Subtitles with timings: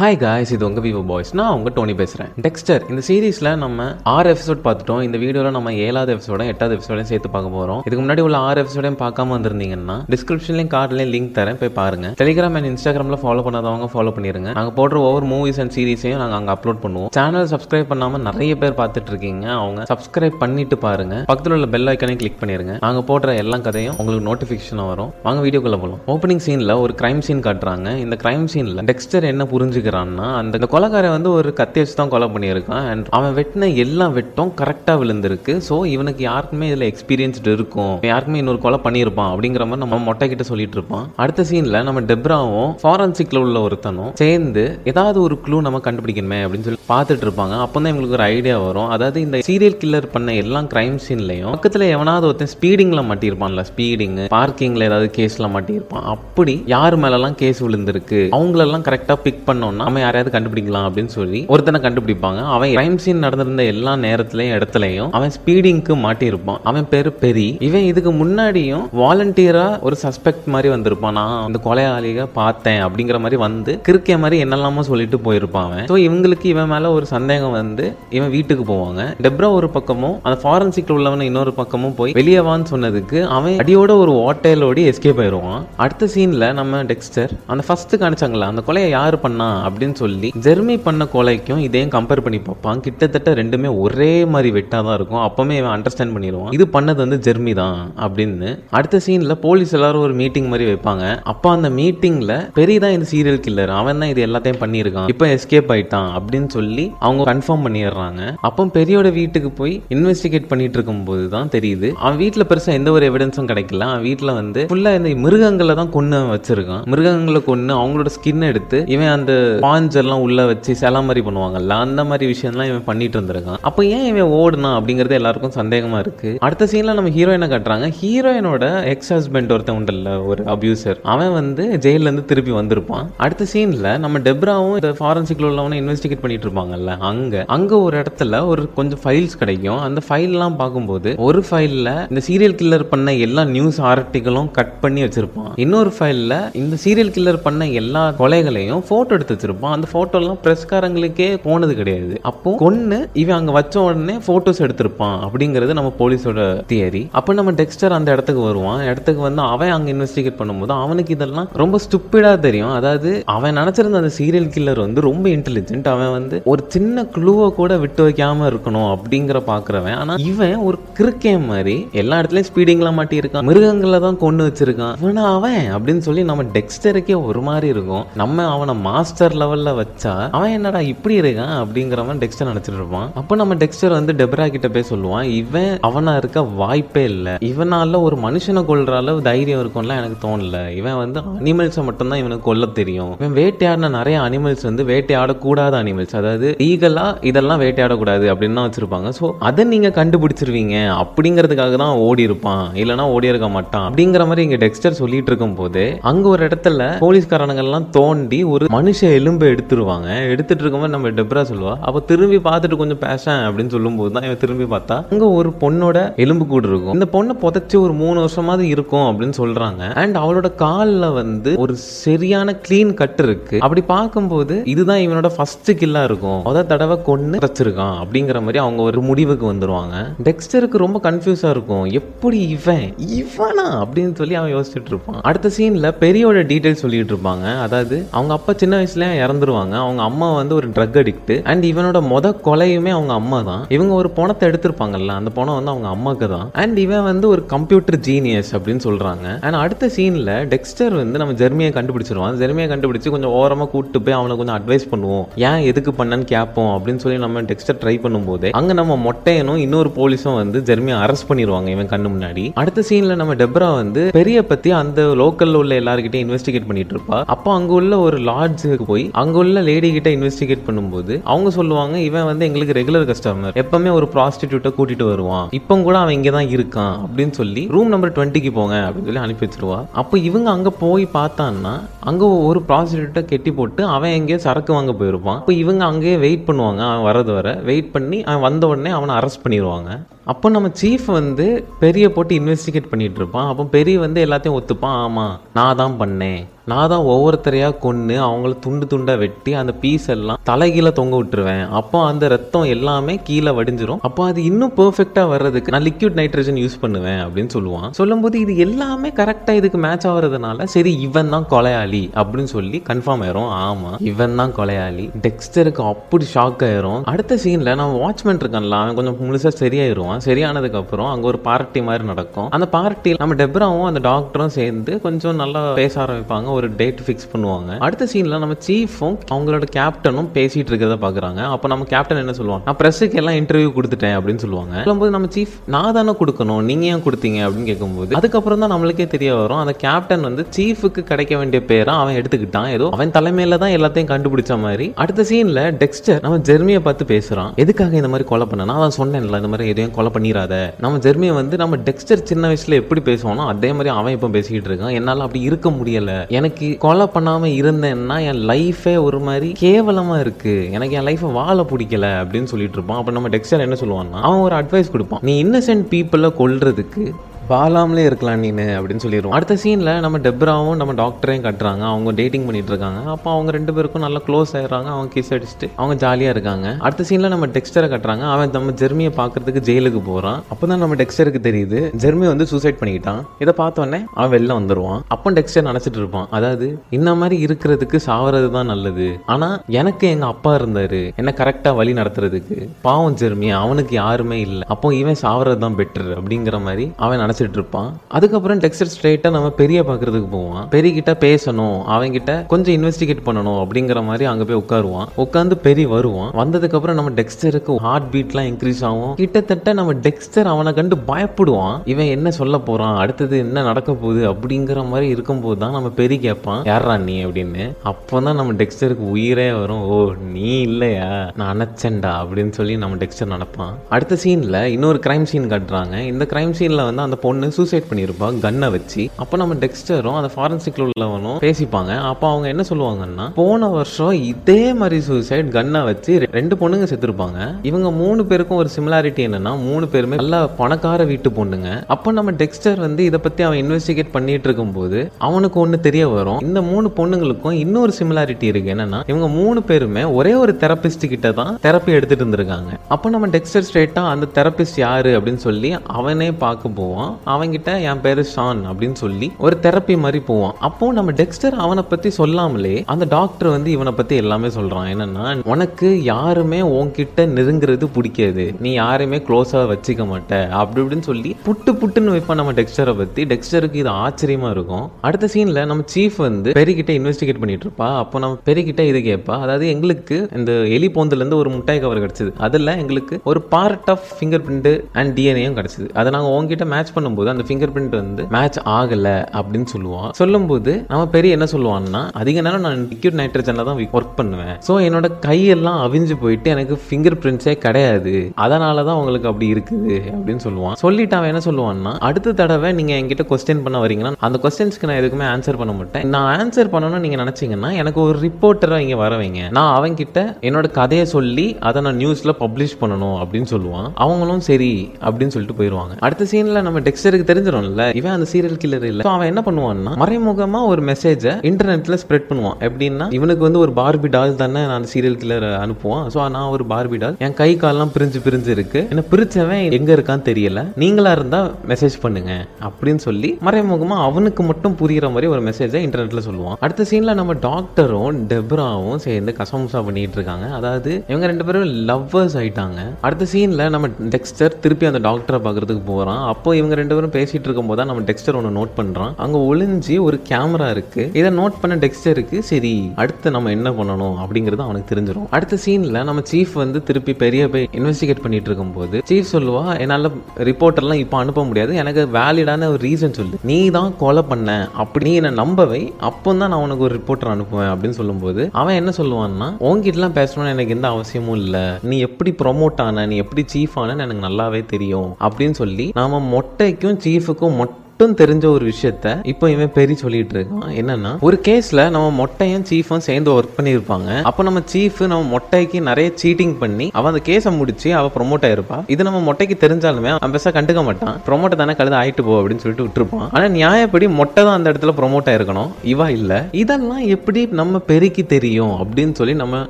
[0.00, 4.28] Hi guys இது உங்கள் Vivo boys நான் உங்கள் டோனி பேசுகிறேன் டெக்ஸ்டர் இந்த சீரீஸில் நம்ம ஆறு
[4.34, 5.00] எபிசோட் பார்த்துட்டோம்.
[5.06, 8.96] இந்த வீடியோவில் நம்ம ஏழாவது எபிசோட எட்டாவது எபிசோடையும் சேர்த்து பார்க்க போகிறோம் இதுக்கு முன்னாடி உள்ள ஆறு எபிசோடையும்
[9.02, 11.58] பார்க்காம வந்திருந்தீங்கன்னா டிஸ்கிரிப்ஷன்லையும் கார்ட்லையும் லிங்க் தரேன்.
[11.62, 12.12] போய் பாருங்க.
[12.20, 14.52] டெலிகிராம் அண்ட் இன்ஸ்டாகிராமில் ஃபாலோ பண்ணாதவங்க ஃபாலோ பண்ணிருங்க.
[14.58, 17.10] நாங்கள் போடுற ஒவ்வொரு மூவிஸ் அண்ட் சீரீஸையும் நாங்கள் அங்கே அப்லோட் பண்ணுவோம்.
[17.18, 19.46] சேனல் சப்ஸ்கிரைப் பண்ணாமல் நிறைய பேர் பார்த்துட்டு இருக்கீங்க.
[19.58, 21.18] அவங்க சப்ஸ்கிரைப் பண்ணிட்டு பாருங்க.
[21.32, 22.76] பக்கத்தில் உள்ள பெல் ஐக்கனையும் கிளிக் பண்ணிருங்க.
[22.86, 25.12] நாங்கள் போடுற எல்லா கதையும் உங்களுக்கு நோட்டிஃபிகேஷன் வரும்.
[25.28, 27.88] வாங்க வீடியோக்குள்ள போகலாம் ஓப்பனிங் சீனில் ஒரு கிரைம் சீன் காட்டுறாங்க.
[28.06, 29.48] இந்த கிரைம் சீனில் டெக்ஸ்டர் என்ன
[29.90, 32.84] புரிஞ்சுக்கிறான்னா அந்த கொலைக்காரன் வந்து ஒரு கத்தி வச்சு தான் கொலை பண்ணியிருக்கான்.
[32.92, 35.54] அண்ட் அவன் வெட்டின எல்லா வெட்டும் கரெக்டாக விழுந்திருக்கு.
[35.68, 37.94] ஸோ இவனுக்கு யாருக்குமே இதில் எக்ஸ்பீரியன்ஸ்டு இருக்கும்.
[38.12, 42.72] யாருக்குமே இன்னொரு கொலை பண்ணியிருப்பான் அப்படிங்கிற மாதிரி நம்ம மொட்டை கிட்ட சொல்லிட்டு இருப்பான் அடுத்த சீனில் நம்ம டெப்ராவும்
[42.82, 47.90] ஃபாரன்சிக்ல உள்ள ஒருத்தனும் சேர்ந்து ஏதாவது ஒரு க்ளூ நம்ம கண்டுபிடிக்கணுமே அப்படின்னு சொல்லி பார்த்துட்டு இருப்பாங்க அப்போ தான்
[47.92, 48.88] இவங்களுக்கு ஒரு ஐடியா வரும்.
[48.94, 53.62] அதாவது இந்த சீரியல் கில்லர் பண்ண எல்லா கிரைம் சீன்லையும் பக்கத்தில் எவனாவது ஒருத்தன் ஸ்பீடிங்கில் மாட்டியிருப்பான்ல.
[53.70, 56.06] ஸ்பீடிங் பார்க்கிங்கில் ஏதாவது கேஸில் மாட்டியிருப்பான்.
[56.14, 61.80] அப்படி யார் மேலெல்லாம் கேஸ் விழுந்திருக்கு அவங்களெல்லாம் கரெக்டாக பிக் பண்ணோம்னா நாம யாரையாவது கண்டுபிடிக்கலாம் அப்படின்னு சொல்லி ஒருத்தனை
[61.86, 62.40] கண்டுபிடிப்பாங்க.
[62.56, 66.60] அவன் கிரைம் சீன் நடந்திருந்த எல்லா நேரத்திலையும் இடத்துலையும் அவன் ஸ்பீடிங்க்கு மாட்டியிருப்பான்.
[66.70, 67.48] அவன் பேரு பெரி.
[67.68, 71.16] இவன் இதுக்கு முன்னாடியும் வாலண்டியரா ஒரு சஸ்பெக்ட் மாதிரி வந்திருப்பான்.
[71.20, 75.86] நான் அந்த கொலையாளிக பார்த்தேன் அப்படிங்கிற மாதிரி வந்து கிறுக்கே மாதிரி என்னெல்லாமோ சொல்லிட்டு போயிருப்பான் அவன்.
[75.90, 77.84] ஸோ இவங்களுக்கு இவன் மேல ஒரு சந்தேகம் வந்து
[78.16, 79.00] இவன் வீட்டுக்கு போவாங்க.
[79.26, 84.12] டெப்ரா ஒரு பக்கமும் அந்த ஃபாரன்சிக்ல உள்ளவன் இன்னொரு பக்கமும் போய் வெளியே வான்னு சொன்னதுக்கு அவன் அடியோட ஒரு
[84.26, 89.48] ஓட்டையிலோடி எஸ்கேப் ஆயிடுவான் அடுத்த சீன்ல நம்ம டெக்ஸ்டர் அந்த ஃபர்ஸ்ட் காணிச்சாங்களா அந்த கொலையை யார் பண்ணா?
[89.66, 92.80] அப்படின்னு சொல்லி ஜெர்மி பண்ண கொலைக்கும் இதையும் கம்பேர் பண்ணி பார்ப்பான்.
[92.86, 95.22] கிட்டத்தட்ட ரெண்டுமே ஒரே மாதிரி வெட்டாக தான் இருக்கும்.
[95.26, 96.52] அப்பவுமே இவன் அண்டர்ஸ்டாண்ட் பண்ணிடுவான்.
[96.56, 98.50] இது பண்ணது வந்து ஜெர்மி தான் அப்படின்னு.
[98.78, 101.04] அடுத்த சீனில் போலீஸ் எல்லாரும் ஒரு மீட்டிங் மாதிரி வைப்பாங்க.
[101.32, 105.08] அப்போ அந்த மீட்டிங்கில் பெரியதான் இந்த சீரியல் கில்லர் அவன் தான் இது எல்லாத்தையும் பண்ணியிருக்கான்.
[105.14, 108.22] இப்போ எஸ்கேப் ஆயிட்டான் அப்படின்னு சொல்லி அவங்க கன்ஃபார்ம் பண்ணிடுறாங்க.
[108.48, 111.88] அப்போ பெரியோட வீட்டுக்கு போய் இன்வெஸ்டிகேட் பண்ணிட்டு இருக்கும்போது தான் தெரியுது.
[112.04, 113.86] அவன் வீட்டில் பெருசாக எந்த ஒரு எவிடன்ஸும் கிடைக்கல.
[113.90, 116.84] அவன் வீட்டில் வந்து ஃபுல்லாக இந்த மிருகங்களை தான் கொன்று வச்சிருக்கான்.
[116.92, 122.04] மிருகங்களை கொன்று அவங்களோட ஸ்கின் எடுத்து இவன் அந்த பாஞ்ச் எல்லாம் உள்ள வச்சு சில மாதிரி பண்ணுவாங்கல்ல அந்த
[122.04, 123.60] மாதிரி விஷயம்லாம் இவன் பண்ணிட்டு இருந்திருக்கான்.
[123.60, 126.36] அப்போ ஏன் இவன் ஓடுனா அப்படிங்கிறது எல்லாருக்கும் சந்தேகமா இருக்கு.
[126.40, 127.92] அடுத்த சீன்ல நம்ம ஹீரோயினை காட்டுறாங்க?
[128.00, 133.06] ஹீரோயினோட எக்ஸ் ஹஸ்பண்ட் ஒருத்தன் உண்டல்ல ஒரு அபியூசர் அவன் வந்து ஜெயில இருந்து திருப்பி வந்திருப்பான்.
[133.16, 137.44] அடுத்த சீன்ல நம்ம டெப்ராவும் இந்த ஃபாரன்சிக்ல உள்ளவனும் இன்வெஸ்டிகேட் பண்ணிட்டு இருப்பாங்கல்ல அங்க.
[137.46, 139.78] அங்க ஒரு இடத்துல ஒரு கொஞ்சம் ஃபைல்ஸ் கிடைக்கும்.
[139.78, 145.02] அந்த ஃபைல் எல்லாம் பார்க்கும்போது ஒரு ஃபைல்ல இந்த சீரியல் கில்லர் பண்ண எல்லா நியூஸ் ஆர்டிகளும் கட் பண்ணி
[145.02, 145.52] வச்சிருப்பான்.
[145.56, 151.28] இன்னொரு ஃபைல்ல இந்த சீரியல் கில்லர் பண்ண எல்லா கொலைகளையும் போட்டோ எடுத்து வச்சிருப்பான் அந்த போட்டோ எல்லாம் பிரஸ்காரங்களுக்கே
[151.46, 152.14] போனது கிடையாது.
[152.30, 156.40] அப்போ கொன்னு இவன் அங்க வச்ச உடனே போட்டோஸ் எடுத்திருப்பான் அப்படிங்கிறது நம்ம போலீஸோட
[156.70, 158.80] தியரி அப்போ நம்ம டெக்ஸ்டர் அந்த இடத்துக்கு வருவான்.
[158.90, 162.72] இடத்துக்கு வந்து அவன் அங்க இன்வெஸ்டிகேட் பண்ணும்போது அவனுக்கு இதெல்லாம் ரொம்ப ஸ்டூப்பிடா தெரியும்.
[162.78, 167.78] அதாவது அவன் நினைச்சிருந்த அந்த சீரியல் கில்லர் வந்து ரொம்ப இன்டெலிஜென்ட் அவன் வந்து ஒரு சின்ன குழுவை கூட
[167.84, 169.96] விட்டு வைக்காம இருக்கணும் அப்படிங்கிற பாக்குறவன்.
[170.02, 174.94] ஆனா இவன் ஒரு கிறுக்கே மாதிரி எல்லா இடத்துலயும் ஸ்பீடிங்லாம் மாட்டி இருக்கான் மிருகங்களை தான் கொண்டு வச்சிருக்கான்.
[175.02, 178.04] இவனா அவன் அப்படின்னு சொல்லி நம்ம டெக்ஸ்டருக்கே ஒரு மாதிரி இருக்கும்.
[178.22, 183.08] நம்ம அவனை மாஸ்டர் லெவலில் வச்சா அவன் என்னடா இப்படி இருக்கான் அப்படிங்கிறவன் டெக்ஸ்டர் நினச்சிட்டு இருப்பான்.
[183.20, 187.34] அப்போ நம்ம டெக்ஸ்டர் வந்து டெபரா கிட்ட போய் சொல்லுவான் இவன் அவனா இருக்க வாய்ப்பே இல்லை.
[187.50, 190.58] இவனால ஒரு மனுஷனை கொள்ற அளவு தைரியம் இருக்கும்லாம் எனக்கு தோணல.
[190.80, 193.12] இவன் வந்து அனிமல்ஸை மட்டும்தான் இவனுக்கு கொல்ல தெரியும்.
[193.20, 199.10] இவன் வேட்டையாடின நிறைய அனிமல்ஸ் வந்து வேட்டையாடக்கூடாத அனிமல்ஸ் அதாவது ஈகலாக இதெல்லாம் வேட்டையாடக்கூடாது அப்படின்னு தான் வச்சிருப்பாங்க.
[199.20, 200.76] ஸோ அதை நீங்க கண்டுபிடிச்சிருவீங்க.
[201.02, 202.64] அப்படிங்கிறதுக்காக தான் ஓடி இருப்பான்.
[202.82, 203.86] இல்லைனா ஓடி இருக்க மாட்டான்.
[203.90, 209.48] அப்படிங்கிற மாதிரி இங்க டெக்ஸ்டர் சொல்லிட்டு இருக்கும் போது அங்க ஒரு இடத்துல போலீஸ்காரனுங்கெல்லாம் தோண்டி ஒரு மனுஷ எலும்பை
[209.52, 210.08] எடுத்துருவாங்க.
[210.28, 214.66] எடுத்துட்டு இருக்கும்போது நம்ம டெப்ரா சொல்லுவா அப்போ திரும்பி பார்த்துட்டு கொஞ்சம் பேசேன் அப்படின்னு சொல்லும்போது தான் இவன் திரும்பி
[214.76, 216.92] பார்த்தா அங்கே ஒரு பொண்ணோட எலும்பு கூடு இருக்கும்.
[216.92, 219.92] இந்த பொண்ணை புதைச்சி ஒரு மூணு வருஷமாவது இருக்கும் அப்படின்னு சொல்றாங்க.
[219.94, 223.60] அண்ட் அவளோட காலில் வந்து ஒரு சரியான கிளீன் கட் இருக்கு.
[223.60, 226.44] அப்படி பார்க்கும்போது இதுதான் இவனோட ஃபர்ஸ்ட் கில்லா இருக்கும்.
[226.44, 229.96] முத தடவை கொண்டு வச்சிருக்கான் அப்படிங்கிற மாதிரி அவங்க ஒரு முடிவுக்கு வந்துருவாங்க.
[230.24, 231.84] டெக்ஸ்டருக்கு ரொம்ப கன்ஃபியூஸா இருக்கும்.
[231.84, 232.94] எப்படி இவன்?
[233.20, 233.66] இவனா?
[233.72, 235.20] அப்படின்னு சொல்லி அவன் யோசிச்சுட்டு இருப்பான்.
[235.22, 237.60] அடுத்த சீன்ல பெரியோட டீட்டெயில் சொல்லிட்டு இருப்பாங்க.
[237.60, 239.74] அதாவது அவங்க அப்பா சின்ன வயசுல இறந்துருவாங்க.
[239.84, 243.62] அவங்க அம்மா வந்து ஒரு ட்ரக் அடிக்ட் அண்ட் இவனோட மொத கொலையுமே அவங்க அம்மா தான்.
[243.76, 246.46] இவங்க ஒரு பணத்தை எடுத்திருப்பாங்கல்ல அந்த பணம் வந்து அவங்க அம்மாக்கு தான்.
[246.62, 249.26] அண்ட் இவன் வந்து ஒரு கம்ப்யூட்டர் ஜீனியஸ் அப்படின்னு சொல்றாங்க.
[249.46, 252.38] அண்ட் அடுத்த சீன்ல டெக்ஸ்டர் வந்து நம்ம ஜெர்மியை கண்டுபிடிச்சிருவான்.
[252.42, 255.26] ஜெர்மியை கண்டுபிடிச்சு கொஞ்சம் ஓரமா கூட்டு போய் அவனை கொஞ்சம் அட்வைஸ் பண்ணுவோம்.
[255.48, 260.38] ஏன் எதுக்கு பண்ணன்னு கேட்போம் அப்படின்னு சொல்லி நம்ம டெக்ஸ்டர் ட்ரை பண்ணும்போது அங்க நம்ம மொட்டையனும் இன்னொரு போலீஸும்
[260.42, 262.44] வந்து ஜெர்மியை அரெஸ்ட் பண்ணிடுவாங்க இவன் கண்ணு முன்னாடி.
[262.62, 267.18] அடுத்த சீன்ல நம்ம டெப்ரா வந்து பெரிய பத்தி அந்த லோக்கல்ல உள்ள எல்லாருக்கிட்டையும் இன்வெஸ்டிகேட் பண்ணிட்டு இருப்பா.
[267.34, 272.28] அப்போ அங்க உள்ள ஒரு லாட்ஜுக்கு போய் போய் உள்ள லேடி கிட்ட இன்வெஸ்டிகேட் பண்ணும்போது அவங்க சொல்லுவாங்க இவன்
[272.30, 275.46] வந்து எங்களுக்கு ரெகுலர் கஸ்டமர் எப்பவுமே ஒரு ப்ராஸ்டியூட்டை கூட்டிட்டு வருவான்.
[275.58, 276.94] இப்போ கூட அவன் இங்கே தான் இருக்கான்.
[277.04, 279.78] அப்படின்னு சொல்லி ரூம் நம்பர் டுவெண்ட்டிக்கு போங்க அப்படின்னு சொல்லி அனுப்பி வச்சிருவா.
[280.02, 281.74] அப்போ இவங்க அங்கே போய் பார்த்தான்னா
[282.10, 285.40] அங்கே ஒரு ப்ராஸ்டியூட்டை கெட்டி போட்டு அவன் எங்கேயோ சரக்கு வாங்க போயிருப்பான்.
[285.42, 287.50] அப்போ இவங்க அங்கேயே வெயிட் பண்ணுவாங்க அவன் வரது வர.
[287.70, 289.90] வெயிட் பண்ணி அவன் வந்த உடனே அவனை அரெஸ்ட் பண்ணிடுவாங்க
[290.32, 291.44] அப்போ நம்ம சீஃப் வந்து
[291.84, 293.48] பெரிய போட்டு இன்வெஸ்டிகேட் பண்ணிட்டு இருப்பான்.
[293.52, 294.98] அப்போ பெரிய வந்து எல்லாத்தையும் ஒத்துப்பான்.
[295.04, 296.42] ஆமாம் நான் தான் பண்ணேன்.
[296.70, 301.62] நான் தான் ஒவ்வொருத்தரையாக கொன்று அவங்கள துண்டு துண்டாக வெட்டி அந்த பீஸ் எல்லாம் தலைகீழே தொங்க விட்டுருவேன்.
[301.78, 304.00] அப்போ அந்த ரத்தம் எல்லாமே கீழே வடிஞ்சிரும்.
[304.08, 307.88] அப்போ அது இன்னும் பெர்ஃபெக்டாக வர்றதுக்கு நான் லிக்யூட் நைட்ரஜன் யூஸ் பண்ணுவேன் அப்படின்னு சொல்லுவான்.
[308.00, 313.48] சொல்லும்போது இது எல்லாமே கரெக்டாக இதுக்கு மேட்ச் ஆகிறதுனால சரி இவன் தான் கொலையாளி அப்படின்னு சொல்லி கன்ஃபார்ம் ஆயிரும்.
[313.68, 315.06] ஆமாம் இவன் தான் கொலையாளி.
[315.26, 317.00] டெக்ஸ்டருக்கு அப்படி ஷாக் ஆயிரும்.
[317.14, 320.22] அடுத்த சீனில் நான் வாட்ச்மேன் இருக்கான்ல அவன் கொஞ்சம் முழுசாக சரியாயிருவான்.
[320.28, 322.48] சரியானதுக்கு அப்புறம் அங்கே ஒரு பார்ட்டி மாதிரி நடக்கும்.
[322.58, 326.48] அந்த பார்ட்டியில் நம்ம டெப்ராவும் அந்த டாக்டரும் சேர்ந்து கொஞ்சம் நல்லா பேச ஆரம்பிப்பாங்க.
[326.50, 327.78] ஒரு டேட் ஃபிக்ஸ் பண்ணுவாங்க.
[327.78, 331.40] அடுத்த சீன்ல நம்ம சீஃபும் அவங்களோட கேப்டனும் பேசிட்டு இருக்கிறத பாக்குறாங்க.
[331.54, 332.64] அப்போ நம்ம கேப்டன் என்ன சொல்லுவாங்க?
[332.68, 334.74] நான் பிரஸுக்கு எல்லாம் இன்டர்வியூ கொடுத்துட்டேன் அப்படின்னு சொல்லுவாங்க.
[334.78, 336.62] சொல்லும்போது நம்ம சீஃப் நான் தானே கொடுக்கணும்.
[336.70, 337.38] நீங்க ஏன் கொடுத்தீங்க?
[337.46, 339.60] அப்படின்னு கேட்கும்போது அதுக்கப்புறம் தான் நம்மளுக்கே தெரிய வரும்.
[339.64, 342.68] அந்த கேப்டன் வந்து சீஃபுக்கு கிடைக்க வேண்டிய பேரை அவன் எடுத்துக்கிட்டான்.
[342.76, 344.92] ஏதோ அவன் தலைமையில தான் எல்லாத்தையும் கண்டுபிடிச்ச மாதிரி.
[344.94, 347.50] அடுத்த சீன்ல டெக்ஸ்டர் நம்ம ஜெர்மியை பார்த்து பேசுறான்.
[347.64, 348.64] எதுக்காக இந்த மாதிரி கொலை பண்ண?
[348.72, 350.54] நான் சொன்னேன்ல இந்த மாதிரி எதையும் கொலை பண்ணிடாத
[350.84, 354.96] நம்ம ஜெர்மியை வந்து நம்ம டெக்ஸ்டர் சின்ன வயசுல எப்படி பேசுவானோ அதே மாதிரி அவன் இப்போ பேசிக்கிட்டு இருக்கான்.
[354.98, 356.12] என்னால அப்படி இருக்க முடியல.
[356.40, 362.06] எனக்கு கொலை பண்ணாமல் இருந்தேன்னா என் லைஃபே ஒரு மாதிரி கேவலமாக இருக்குது எனக்கு என் லைஃப்பை வாழ பிடிக்கல
[362.22, 363.00] அப்படின்னு சொல்லிட்டு இருப்பான்.
[363.00, 365.24] அப்போ நம்ம டெக்ஸ்டர் என்ன சொல்லுவான்னா அவன் ஒரு அட்வைஸ் கொடுப்பான்.
[365.28, 367.04] நீ இன்னசென்ட் பீப்புளை கொல்றதுக்கு
[367.52, 369.34] வாழாமலே இருக்கலாம் நீனு அப்படின்னு சொல்லிடுவோம்.
[369.36, 371.82] அடுத்த சீனில் நம்ம டெப்ராவும் நம்ம டாக்டரையும் கட்டுறாங்க.
[371.92, 374.88] அவங்க டேட்டிங் பண்ணிட்டு இருக்காங்க அப்போ அவங்க ரெண்டு பேருக்கும் நல்லா க்ளோஸ் ஆயிடுறாங்க.
[374.94, 376.66] அவங்க கிஸ் அடிச்சுட்டு அவங்க ஜாலியாக இருக்காங்க.
[376.86, 378.24] அடுத்த சீனில் நம்ம டெக்ஸ்டரை கட்டுறாங்க.
[378.34, 381.80] அவன் நம்ம ஜெர்மியை பார்க்கறதுக்கு ஜெயிலுக்கு போகிறான் அப்போ தான் நம்ம டெக்ஸ்டருக்கு தெரியுது.
[382.04, 383.22] ஜெர்மி வந்து சூசைட் பண்ணிக்கிட்டான்.
[383.44, 386.28] இதை பார்த்தோன்னே அவன் வெளில வந்துடுவான் அப்போ டெக்ஸ்டர் நினச்சிட்டு இருப்பான்.
[386.38, 386.68] அதாவது
[386.98, 389.08] இந்த மாதிரி இருக்கிறதுக்கு சாவறது தான் நல்லது.
[389.34, 390.98] ஆனால் எனக்கு எங்கள் அப்பா இருந்தார்.
[391.22, 392.56] என்ன கரெக்டாக வழி நடத்துறதுக்கு.
[392.88, 393.50] பாவம் ஜெர்மி.
[393.62, 394.64] அவனுக்கு யாருமே இல்லை.
[394.76, 399.50] அப்போ இவன் சாவறது தான் பெட்டர் அப்படிங்கிற மாதிரி அவன் நினச்சி நினச்சிட்டு இருப்பான் அதுக்கப்புறம் டெக்ஸ்டர் ஸ்ட்ரெயிட்டாக நம்ம
[399.50, 400.68] பெரிய பார்க்கறதுக்கு போவான்.
[400.68, 405.06] பெரிய கிட்ட பேசணும் அவன் கிட்ட கொஞ்சம் இன்வெஸ்டிகேட் பண்ணணும் அப்படிங்கிற மாதிரி அங்கே போய் உட்காருவான்.
[405.16, 406.30] உட்காந்து பெரிய வருவான்.
[406.30, 409.14] வந்ததுக்கப்புறம் நம்ம டெக்ஸ்டருக்கு ஹார்ட் பீட்லாம் இன்க்ரீஸ் ஆகும்.
[409.14, 411.80] கிட்டத்தட்ட நம்ம டெக்ஸ்டர் அவனை கண்டு பயப்படுவான்.
[411.84, 416.62] இவன் என்ன சொல்ல போறான் அடுத்தது என்ன நடக்க போகுது அப்படிங்கிற மாதிரி இருக்கும்போது தான் நம்ம பெரிய கேட்பான்.
[416.64, 417.24] யாரா நீ?
[417.24, 417.72] அப்படின்னு.
[417.84, 419.82] அப்போதான் நம்ம டெக்ஸ்டருக்கு உயிரே வரும்.
[419.82, 421.30] ஓ நீ இல்லையா?
[421.36, 425.98] நான் அணைச்சேன்டா அப்படின்னு சொல்லி நம்ம டெக்ஸ்டர் நடப்பான் அடுத்த சீன்ல இன்னொரு கிரைம் சீன் காட்டுறாங்க.
[425.98, 429.08] இந்த கிரைம் சீன்ல வந்து அந்த பொண்ணு சூசைட் பண்ணியிருப்பா கன்னை வச்சு.
[429.16, 431.98] அப்போ நம்ம டெக்ஸ்டரும் அந்த ஃபாரன்சிக்ல உள்ளவனும் பேசிப்பாங்க.
[431.98, 437.58] அப்போ அவங்க என்ன சொல்லுவாங்கன்னா போன வருஷம் இதே மாதிரி சூசைட் கன்னை வச்சு ரெ- ரெண்டு பொண்ணுங்க செத்துருப்பாங்க.
[437.62, 441.82] இவங்க மூணு பேருக்கும் ஒரு சிமிலாரிட்டி என்னன்னா மூணு பேருமே நல்ல பணக்கார வீட்டு பொண்ணுங்க.
[441.86, 446.40] அப்போ நம்ம டெக்ஸ்டர் வந்து இதை பத்தி அவன் இன்வெஸ்டிகேட் பண்ணிட்டு இருக்கும்போது அவனுக்கு ஒன்று தெரிய வரும்.
[446.40, 448.74] இந்த மூணு பொண்ணுங்களுக்கும் இன்னொரு சிமிலாரிட்டி இருக்கு.
[448.74, 452.78] என்னன்னா இவங்க மூணு பேருமே ஒரே ஒரு தெரபிஸ்ட் கிட்ட தான் தெரப்பி எடுத்துட்டு இருந்திருக்காங்க.
[452.88, 455.20] அப்போ நம்ம டெக்ஸ்டர் ஸ்ட்ரெயிட்டா அந்த தெரபிஸ்ட் யாரு?
[455.20, 457.09] அப்படின்னு சொல்லி அவனே பார்க்க போவான்.
[457.26, 460.54] அவன்கிட்ட என் பேரு ஷான் அப்படின்னு சொல்லி ஒரு தெரப்பி மாதிரி போவான்.
[460.60, 464.88] அப்போ நம்ம டெக்ஸ்டர் அவனை பத்தி சொல்லாமலே அந்த டாக்டர் வந்து இவனை பத்தி எல்லாமே சொல்றான்.
[464.94, 468.54] என்னன்னா உனக்கு யாருமே உன்கிட்ட நெருங்குறது பிடிக்காது.
[468.58, 470.48] நீ யாரையுமே க்ளோஸா வச்சுக்க மாட்ட.
[470.48, 473.24] அப்படி இப்படின்னு சொல்லி புட்டு புட்டுன்னு வைப்பான் நம்ம டெக்ஸ்டரை பத்தி.
[473.24, 474.90] டெக்ஸ்டருக்கு இது ஆச்சரியமா இருக்கும்.
[475.00, 477.96] அடுத்த சீன்ல நம்ம சீஃப் வந்து பெரியகிட்ட இன்வெஸ்டிகேட் பண்ணிட்டு இருப்பா.
[477.96, 479.30] அப்போ நம்ம பெரியகிட்ட இது கேட்பா.
[479.30, 482.32] அதாவது எங்களுக்கு இந்த எலி போந்துல இருந்து ஒரு முட்டாய் கவர் கிடைச்சது.
[482.38, 485.88] அதுல எங்களுக்கு ஒரு part of finger print and டிஎன்ஏயும் கிடைச்சது.
[485.94, 489.08] அதை நாங்கள் உங்ககிட்ட மேட்ச் பண்ணும்போது அந்த ஃபிங்கர் பிரிண்ட் வந்து மேட்ச் ஆகல
[489.40, 490.08] அப்படின்னு சொல்லுவான்.
[490.22, 494.54] சொல்லும்போது நம்ம பெரிய என்ன சொல்லுவான்னா அதிக நேரம் நான் லிக்யூட் நைட்ரஜனில் தான் ஒர்க் பண்ணுவேன்.
[494.66, 498.14] ஸோ என்னோட கையெல்லாம் அவிஞ்சு போயிட்டு எனக்கு ஃபிங்கர் பிரிண்ட்ஸே கிடையாது.
[498.44, 500.76] அதனால தான் உங்களுக்கு அப்படி இருக்குது அப்படின்னு சொல்லுவான்.
[500.84, 505.26] சொல்லிட்டு அவன் என்ன சொல்லுவான்னா அடுத்த தடவை நீங்க என்கிட்ட கொஸ்டின் பண்ண வரீங்கன்னா அந்த கொஸ்டின்ஸ்க்கு நான் எதுக்குமே
[505.34, 506.04] ஆன்சர் பண்ண மாட்டேன்.
[506.14, 510.18] நான் ஆன்சர் பண்ணணும்னு நீங்க நினைச்சீங்கன்னா எனக்கு ஒரு ரிப்போர்ட்டராக இங்க வரவைங்க நான் அவன்கிட்ட
[510.48, 513.88] என்னோட கதையை சொல்லி அதை நான் நியூஸ்ல பப்ளிஷ் பண்ணணும் அப்படின்னு சொல்லுவான்.
[514.04, 514.72] அவங்களும் சரி
[515.06, 519.08] அப்படின்னு சொல்லிட்டு போயிடுவாங்க அடுத்த சீன்ல நம்ம டெக்ஸ்டருக்கு தெரிஞ்சிடும்ல இவன் அந்த சீரியல் கில்லர் இல்ல.
[519.16, 522.56] அவன் என்ன பண்ணுவான்னா மறைமுகமா ஒரு மெசேஜை இன்டர்நெட்ல ஸ்ப்ரெட் பண்ணுவான்.
[522.66, 526.04] எப்படின்னா இவனுக்கு வந்து ஒரு பார்பி டால் தானே நான் சீரியல் கில்லர் அனுப்புவான்.
[526.14, 528.80] ஸோ நான் ஒரு பார்பி டால் என் கை காலெல்லாம் பிரிஞ்சு பிரிஞ்சு இருக்கு.
[528.92, 530.62] என்ன பிரிச்சவன் எங்க இருக்கான்னு தெரியல.
[530.82, 531.40] நீங்களா இருந்தா
[531.72, 532.32] மெசேஜ் பண்ணுங்க
[532.68, 536.56] அப்படின்னு சொல்லி மறைமுகமா அவனுக்கு மட்டும் புரியுற மாதிரி ஒரு மெசேஜை இன்டர்நெட்ல சொல்லுவான்.
[536.66, 540.48] அடுத்த சீன்ல நம்ம டாக்டரும் டெப்ராவும் சேர்ந்து கசமுசா பண்ணிட்டு இருக்காங்க.
[540.58, 542.80] அதாவது இவங்க ரெண்டு பேரும் லவ்வர்ஸ் ஆயிட்டாங்க.
[543.06, 546.22] அடுத்த சீன்ல நம்ம டெக்ஸ்டர் திருப்பி அந்த டாக்டரை பார்க்கறதுக்கு போறான்.
[546.32, 550.16] அப்போ இவங்க ரெண்டு பேரும் பேசிட்டு இருக்கும் போது நம்ம டெக்ஸ்டர் ஒன்று நோட் பண்ணுறான் அங்கே ஒளிஞ்சு ஒரு
[550.30, 551.02] கேமரா இருக்கு.
[551.20, 556.22] இதை நோட் பண்ண டெக்ஸ்டருக்கு சரி அடுத்து நம்ம என்ன பண்ணணும் அப்படிங்கிறது அவனுக்கு தெரிஞ்சிடும் அடுத்த சீனில் நம்ம
[556.32, 560.08] சீஃப் வந்து திருப்பி பெரிய போய் இன்வெஸ்டிகேட் பண்ணிட்டு இருக்கும்போது சீஃப் சொல்லுவா என்னால்
[560.48, 561.72] ரிப்போர்ட்டர்லாம் இப்போ அனுப்ப முடியாது.
[561.82, 563.38] எனக்கு வேலிடான ஒரு ரீசன் சொல்லு.
[563.50, 564.48] நீ தான் கொலை பண்ண.
[564.82, 565.82] அப்படி நீ என்னை நம்பவை.
[566.08, 567.70] அப்போ தான் நான் உனக்கு ஒரு ரிப்போர்ட்டர் அனுப்புவேன்.
[567.72, 571.64] அப்படின்னு சொல்லும்போது அவன் என்ன சொல்லுவான்னா உன்கிட்டலாம் பேசணும்னு எனக்கு எந்த அவசியமும் இல்லை.
[571.90, 575.10] நீ எப்படி ப்ரொமோட் ஆன நீ எப்படி சீஃப் ஆனன்னு எனக்கு நல்லாவே தெரியும்.
[575.28, 580.34] அப்படின்னு சொல்லி நாம மொட்டை மொட்டைக்கும் சீஃபுக்கும் மொட்டை மட்டும் தெரிஞ்ச ஒரு விஷயத்த இப்போ இவன் பெரிய சொல்லிட்டு
[580.36, 580.68] இருக்கான்.
[580.80, 584.10] என்னன்னா ஒரு கேஸ்ல நம்ம மொட்டையும் சீஃபும் சேர்ந்து ஒர்க் பண்ணியிருப்பாங்க.
[584.28, 588.78] அப்போ நம்ம சீஃப் நம்ம மொட்டைக்கு நிறைய சீட்டிங் பண்ணி அவ அந்த கேஸை முடிச்சு அவ ப்ரொமோட் ஆயிருப்பா.
[588.94, 591.18] இது நம்ம மொட்டைக்கு தெரிஞ்சாலுமே அவன் பெருசா கண்டுக்க மாட்டான்.
[591.26, 593.26] ப்ரொமோட் தானே கழுத ஆயிட்டு போ அப்படின்னு சொல்லிட்டு விட்டுருப்பான்.
[593.34, 595.70] ஆனா நியாயப்படி மொட்டை தான் அந்த இடத்துல ப்ரொமோட் ஆயிருக்கணும்.
[595.92, 596.40] இவா இல்ல.
[596.62, 599.62] இதெல்லாம் எப்படி நம்ம பெருக்கி தெரியும் அப்படின்னு சொல்லி நம்ம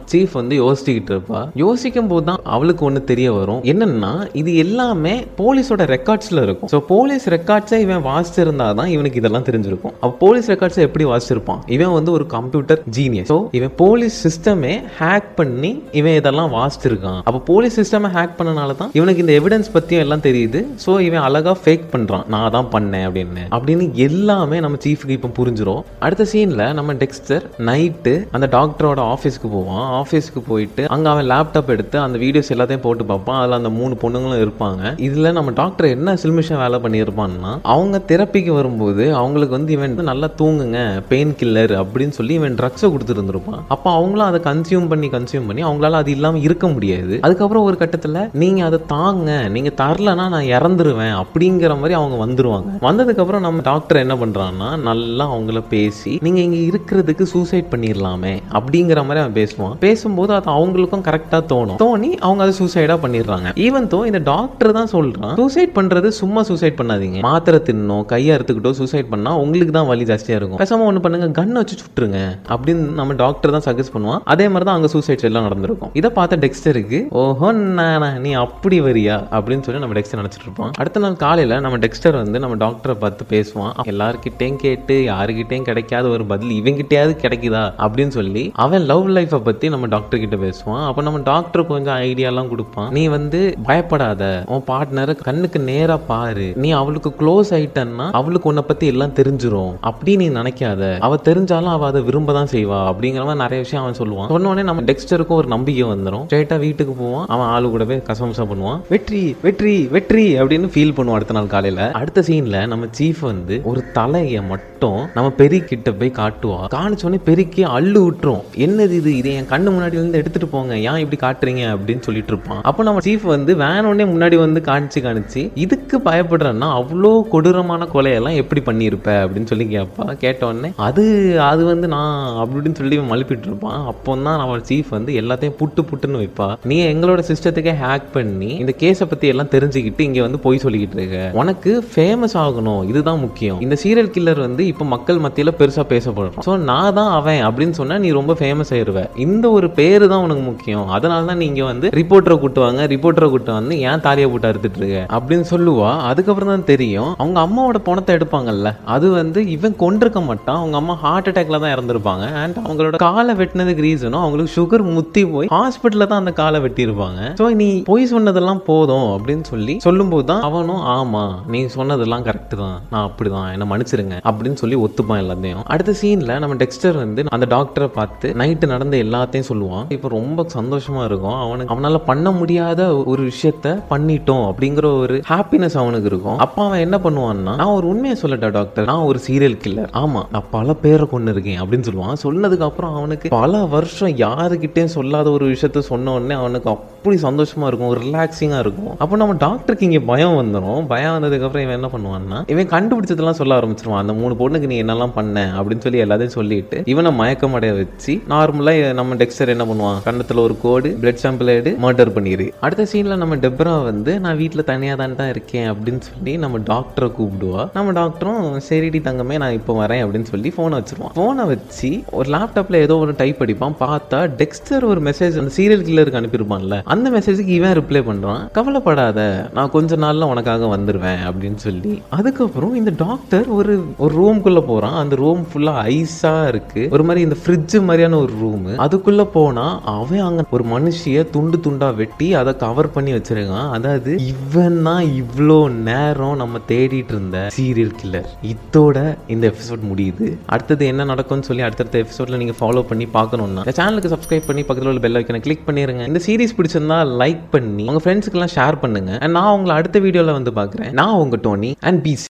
[0.15, 1.43] சீஃப் வந்து யோசிச்சுக்கிட்டு இருப்பா.
[1.65, 3.61] யோசிக்கும் போது தான் அவளுக்கு ஒண்ணு தெரிய வரும்.
[3.75, 6.73] என்னன்னா இது எல்லாமே போலீஸோட ரெக்கார்ட்ஸ்ல இருக்கும்.
[6.75, 9.93] ஸோ போலீஸ் ரெக்கார்ட்ஸை இவன் வாசிச்சிருந்தா தான் இவனுக்கு இதெல்லாம் தெரிஞ்சிருக்கும்.
[10.03, 11.61] அப்போ போலீஸ் ரெக்கார்ட்ஸை எப்படி வாசிச்சிருப்பான்?
[11.75, 17.21] இவன் வந்து ஒரு கம்ப்யூட்டர் ஜீனியஸ் ஸோ இவன் போலீஸ் சிஸ்டமே ஹேக் பண்ணி இவன் இதெல்லாம் வாசிச்சிருக்கான்.
[17.29, 20.61] அப்போ போலீஸ் சிஸ்டமை ஹேக் பண்ணனால தான் இவனுக்கு இந்த எவிடன்ஸ் பத்தியும் எல்லாம் தெரியுது.
[20.85, 22.25] ஸோ இவன் அழகா ஃபேக் பண்றான்.
[22.35, 23.45] நான் தான் பண்ணேன் அப்படின்னு.
[23.57, 29.85] அப்படின்னு எல்லாமே நம்ம சீஃபுக்கு இப்போ புரிஞ்சிடும் அடுத்த சீன்ல நம்ம டெக்ஸ்டர் நைட்டு அந்த டாக்டரோட ஆஃபீஸ்க்கு போவான்.
[30.01, 33.39] ஆஃபீஸ்க்கு போயிட்டு அங்க அவன் லேப்டாப் எடுத்து அந்த வீடியோஸ் எல்லாத்தையும் போட்டு பார்ப்பான்.
[33.41, 34.95] அதில் அந்த மூணு பொண்ணுங்களும் இருப்பாங்க.
[35.09, 40.29] இதுல நம்ம டாக்டர் என்ன சில்மிஷன் வேலை பண்ணியிருப்பான்னா அவங்க தெரப்பிக்கு வரும்போது அவங்களுக்கு வந்து இவன் வந்து நல்லா
[40.41, 40.79] தூங்குங்க
[41.11, 43.61] பெயின் கில்லர் அப்படின்னு சொல்லி இவன் ட்ரக்ஸை கொடுத்துருந்துருப்பான்.
[43.75, 47.15] அப்போ அவங்களும் அதை கன்சியூம் பண்ணி கன்சியூம் பண்ணி அவங்களால அது இல்லாமல் இருக்க முடியாது.
[47.27, 52.73] அதுக்கப்புறம் ஒரு கட்டத்தில் நீங்கள் அதை தாங்க நீங்கள் தரலனா நான் இறந்துருவேன் அப்படிங்கிற மாதிரி அவங்க வந்துருவாங்க.
[52.89, 59.23] வந்ததுக்கப்புறம் நம்ம டாக்டர் என்ன பண்ணுறான்னா நல்லா அவங்கள பேசி நீங்கள் இங்கே இருக்கிறதுக்கு சூசைட் பண்ணிடலாமே அப்படிங்கிற மாதிரி
[59.25, 59.77] அவன் பேசுவான்.
[59.87, 61.79] பேசும்போது அது அவங்களுக்கும் கரெக்டாக தோணும்.
[61.85, 63.49] தோணி அவங்க அதை சூசைடாக பண்ணிடுறாங்க.
[63.67, 67.21] ஈவன் தோ இந்த டாக்டர் தான் சொல்கிறான் சூசைட் பண்ணுறது சும்மா சூசைட் பண்ணாதீங்க.
[67.29, 67.61] மாத்திரை
[68.01, 70.61] தின்னோ கையை அறுத்துக்கிட்டோ சூசைட் பண்ணா உங்களுக்கு தான் வலி ஜாஸ்தியா இருக்கும்.
[70.63, 72.19] பேசாம ஒண்ணு பண்ணுங்க கன் வச்சு சுட்டுருங்க
[72.55, 74.21] அப்படின்னு நம்ம டாக்டர் தான் சஜஸ்ட் பண்ணுவான்.
[74.33, 75.91] அதே மாதிரி தான் அங்க சூசைட்ஸ் எல்லாம் நடந்திருக்கும்.
[76.01, 79.17] இதை பார்த்த டெக்ஸ்டருக்கு ஓஹோ நானா நீ அப்படி வரியா?
[79.37, 80.73] அப்படின்னு சொல்லி நம்ம டெக்ஸ்டர் நினைச்சிட்டு இருப்போம்.
[80.83, 83.75] அடுத்த நாள் காலையில நம்ம டெக்ஸ்டர் வந்து நம்ம டாக்டரை பார்த்து பேசுவான்.
[83.93, 89.89] எல்லாருக்கிட்டேயும் கேட்டு யாருக்கிட்டையும் கிடைக்காத ஒரு பதில் இவங்கிட்டயாவது கிடைக்குதா அப்படின்னு சொல்லி அவன் லவ் லைஃப்பை பத்தி நம்ம
[89.97, 90.83] டாக்டர் கிட்ட பேசுவான்.
[90.89, 92.91] அப்போ நம்ம டாக்டர் கொஞ்சம் ஐடியாலாம் கொடுப்பான்.
[92.99, 94.23] நீ வந்து பயப்படாத.
[94.55, 96.49] உன் பார்ட்னரை கண்ணுக்கு நேரா பாரு.
[96.65, 97.51] நீ அவளுக்கு க்ளோஸ்
[97.81, 99.73] ஆயிட்டன்னா அவளுக்கு உன்னை பத்தி எல்லாம் தெரிஞ்சிரும்.
[99.83, 100.99] அப்படின்னு நீ நினைக்காத.
[100.99, 102.79] அவ தெரிஞ்சாலும் அவ அதை விரும்ப தான் செய்வா.
[102.91, 104.29] அப்படிங்கிற மாதிரி நிறைய விஷயம் அவன் சொல்லுவான்.
[104.29, 107.27] சொன்ன உடனே நம்ம டெக்ஸ்டருக்கும் ஒரு நம்பிக்கை வந்துடும் ஸ்ட்ரைட்டா வீட்டுக்கு போவான்.
[107.29, 108.81] அவன் ஆளு கூடவே கசமசா பண்ணுவான்.
[108.89, 111.91] வெற்றி வெற்றி வெற்றி அப்படின்னு ஃபீல் பண்ணுவான் அடுத்த நாள் காலையில.
[111.91, 116.59] அடுத்த சீன்ல நம்ம சீஃப் வந்து ஒரு தலைய மட்டும் நம்ம பெரிய கிட்ட போய் காட்டுவா.
[116.75, 118.43] காணிச்சோடனே பெருக்கி அள்ளு விட்டுரும்.
[118.55, 119.17] என்னது இது?
[119.17, 120.79] இதை என் கண்ணு முன்னாடி இருந்து எடுத்துட்டு போங்க.
[120.79, 121.65] ஏன் இப்படி காட்டுறீங்க?
[121.73, 122.61] அப்படின்னு சொல்லிட்டு இருப்பான்.
[122.63, 127.23] அப்போ நம்ம சீஃப் வந்து வேன் உடனே முன்னாடி வந்து காணிச்சு காணிச்சு இதுக்கு பயப்படுறேன்னா அவ்வளோ
[127.71, 131.03] கொடூரமான கொலையெல்லாம் எப்படி பண்ணியிருப்ப அப்படின்னு சொல்லி கேட்பா கேட்ட உடனே அது
[131.51, 133.81] அது வந்து நான் அப்படி இப்படின்னு சொல்லி மழுப்பிட்டு இருப்பான்.
[133.91, 136.49] அப்போ தான் நம்ம சீஃப் வந்து எல்லாத்தையும் புட்டு புட்டுன்னு வைப்பா.
[136.71, 141.21] நீ எங்களோட சிஸ்டத்துக்கே ஹேக் பண்ணி இந்த கேஸை பத்தி எல்லாம் தெரிஞ்சுக்கிட்டு இங்க வந்து போய் சொல்லிக்கிட்டு இருக்க.
[141.43, 142.83] உனக்கு ஃபேமஸ் ஆகணும்.
[142.91, 143.61] இதுதான் முக்கியம்.
[143.67, 147.99] இந்த சீரியல் கில்லர் வந்து இப்போ மக்கள் மத்தியில பெருசா பேசப்படுறோம் ஸோ நான் தான் அவன் அப்படின்னு சொன்னா
[148.07, 149.03] நீ ரொம்ப ஃபேமஸ் ஆயிருவ.
[149.27, 150.87] இந்த ஒரு பேரு தான் உனக்கு முக்கியம்.
[150.99, 155.01] அதனால தான் நீங்க வந்து ரிப்போர்ட்டரை கூட்டுவாங்க ரிப்போர்ட்டரை கூட்டு வந்து ஏன் தாலியை போட்டு அறுத்துட்டு இருக்க?
[155.19, 155.91] அப்படின்னு சொல்லுவா.
[156.11, 160.59] அதுக்கப்புறம் தான் தெரியும் அவங்க அம்மா அம்மாவோட பணத்தை எடுப்பாங்கல்ல அது வந்து இவன் கொண்டிருக்க மாட்டான்.
[160.61, 162.25] அவங்க அம்மா ஹார்ட் அட்டாக்ல தான் இறந்துருப்பாங்க.
[162.43, 167.21] அண்ட் அவங்களோட காலை வெட்டினதுக்கு ரீசனும் அவங்களுக்கு சுகர் முத்தி போய் ஹாஸ்பிட்டல்ல தான் அந்த காலை வெட்டியிருப்பாங்க.
[167.41, 171.25] ஸோ நீ போய் சொன்னதெல்லாம் போதும் அப்படின்னு சொல்லி சொல்லும்போது தான் அவனும் ஆமா
[171.55, 172.79] நீ சொன்னதெல்லாம் கரெக்ட் தான்.
[172.93, 173.49] நான் அப்படிதான்.
[173.57, 174.19] என்ன மன்னிச்சிருங்க.
[174.31, 175.65] அப்படின்னு சொல்லி ஒத்துப்பான் எல்லாத்தையும்.
[175.75, 179.87] அடுத்த சீன்ல நம்ம டெக்ஸ்டர் வந்து அந்த டாக்டரை பார்த்து நைட்டு நடந்த எல்லாத்தையும் சொல்லுவான்.
[179.99, 181.39] இப்போ ரொம்ப சந்தோஷமா இருக்கும்.
[181.45, 182.81] அவனுக்கு அவனால பண்ண முடியாத
[183.13, 186.41] ஒரு விஷயத்த பண்ணிட்டோம் அப்படிங்கிற ஒரு ஹாப்பினஸ் அவனுக்கு இருக்கும்.
[186.47, 188.85] அப்ப அவன் என்ன பண்ணுவான்னா நான் ஒரு உண்மையை சொல்லட்டா டாக்டர்?
[188.85, 192.21] நான் ஒரு சீரியல் கில்லர் ஆமா நான் பல பேரை கொண்டு இருக்கேன் அப்படின்னு சொல்லுவான்.
[192.25, 197.95] சொன்னதுக்கு அப்புறம் அவனுக்கு பல வருஷம் யாருக்கிட்டேயும் சொல்லாத ஒரு விஷயத்த சொன்ன உடனே அவனுக்கு அப்படி சந்தோஷமா இருக்கும்
[198.05, 198.93] ரிலாக்ஸிங்கா இருக்கும்.
[198.99, 203.59] அப்போ நம்ம டாக்டருக்கு இங்க பயம் வந்துடும் பயம் வந்ததுக்கு அப்புறம் இவன் என்ன பண்ணுவான்னா இவன் கண்டுபிடிச்சதெல்லாம் சொல்ல
[203.61, 204.03] ஆரம்பிச்சிருவான்.
[204.05, 208.75] அந்த மூணு பொண்ணுக்கு நீ என்னெல்லாம் பண்ண அப்படின்னு சொல்லி எல்லாத்தையும் சொல்லிட்டு இவனை மயக்கம் அடைய வச்சு நார்மலா
[209.01, 209.99] நம்ம டெக்ஸ்டர் என்ன பண்ணுவான்?
[210.09, 214.65] கண்ணத்துல ஒரு கோடு பிளட் சாம்பிள் எடு மர்டர் பண்ணிடு அடுத்த சீன்ல நம்ம டெப்ரா வந்து நான் வீட்டுல
[214.65, 217.09] தனியா தான் இருக்கேன் அப்படின்னு சொல்லி நம்ம டாக்டரை
[217.41, 221.15] கூப்பிடுவா நம்ம டாக்டரும் சரிடி தங்கமே நான் இப்போ வரேன் அப்படின்னு சொல்லி ஃபோனை வச்சிருவான்.
[221.17, 223.77] ஃபோனை வச்சு ஒரு லேப்டாப்ல ஏதோ ஒன்று டைப் அடிப்பான்.
[223.85, 226.79] பார்த்தா டெக்ஸ்டர் ஒரு மெசேஜ் அந்த சீரியல் கில்லருக்கு அனுப்பியிருப்பான்ல.
[226.95, 229.21] அந்த மெசேஜுக்கு இவன் ரிப்ளை பண்ணுறான் கவலைப்படாத
[229.59, 231.95] நான் கொஞ்ச நாள்ல உனக்காக வந்துடுவேன் அப்படின்னு சொல்லி.
[232.19, 234.99] அதுக்கப்புறம் இந்த டாக்டர் ஒரு ஒரு ரூம்குள்ள போறான்.
[235.03, 236.83] அந்த ரூம் ஃபுல்லா ஐஸா இருக்கு.
[236.97, 239.67] ஒரு மாதிரி இந்த ஃப்ரிட்ஜ் மாதிரியான ஒரு ரூம் அதுக்குள்ள போனா
[239.97, 243.71] அவன் அங்க ஒரு மனுஷிய துண்டு துண்டா வெட்டி அதை கவர் பண்ணி வச்சிருக்கான்.
[243.77, 248.99] அதாவது இவன் தான் இவ்வளோ நேரம் நம்ம தேடிட்டு இருந்த சீரியல் கில்லர் இதோட
[249.35, 250.27] இந்த எபிசோட் முடியுது.
[250.55, 254.91] அடுத்தது என்ன நடக்கும்னு சொல்லி அடுத்தடுத்த எபிசோட்ல நீங்க ஃபாலோ பண்ணி பார்க்கணும்னா இந்த சேனலுக்கு சப்ஸ்கிரைப் பண்ணி பக்கத்தில்
[254.93, 256.05] உள்ள பெல் ஐக்கனை கிளிக் பண்ணிருங்க.
[256.11, 260.53] இந்த சீரிஸ் பிடிச்சிருந்தா லைக் பண்ணி உங்க ஃப்ரெண்ட்ஸ்க்கு எல்லாம் ஷேர் பண்ணுங்க நான் உங்களை அடுத்த வீடியோல வந்து
[260.61, 260.93] பார்க்குறேன்.
[261.01, 262.19] நான் உங்க டோனி அண்ட் பிசி